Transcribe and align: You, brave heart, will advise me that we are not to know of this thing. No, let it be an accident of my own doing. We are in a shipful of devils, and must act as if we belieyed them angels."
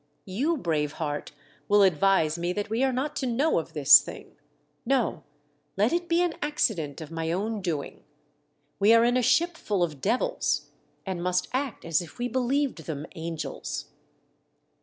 You, 0.25 0.57
brave 0.57 0.93
heart, 0.93 1.31
will 1.67 1.83
advise 1.83 2.35
me 2.35 2.53
that 2.53 2.71
we 2.71 2.81
are 2.83 2.91
not 2.91 3.15
to 3.17 3.27
know 3.27 3.59
of 3.59 3.73
this 3.73 4.01
thing. 4.01 4.31
No, 4.83 5.21
let 5.77 5.93
it 5.93 6.09
be 6.09 6.23
an 6.23 6.33
accident 6.41 7.01
of 7.01 7.11
my 7.11 7.31
own 7.31 7.61
doing. 7.61 8.03
We 8.79 8.93
are 8.95 9.05
in 9.05 9.15
a 9.15 9.21
shipful 9.21 9.83
of 9.83 10.01
devils, 10.01 10.71
and 11.05 11.21
must 11.21 11.49
act 11.53 11.85
as 11.85 12.01
if 12.01 12.17
we 12.17 12.27
belieyed 12.27 12.77
them 12.77 13.05
angels." 13.13 13.89